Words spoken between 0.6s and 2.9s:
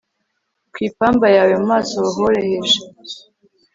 ku ipamba yawe mu maso horoheje